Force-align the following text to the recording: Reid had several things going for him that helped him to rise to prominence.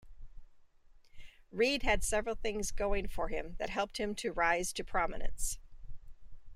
Reid 1.51 1.83
had 1.83 2.03
several 2.03 2.33
things 2.33 2.71
going 2.71 3.07
for 3.07 3.27
him 3.27 3.55
that 3.59 3.69
helped 3.69 3.99
him 3.99 4.15
to 4.15 4.31
rise 4.33 4.73
to 4.73 4.83
prominence. 4.83 5.59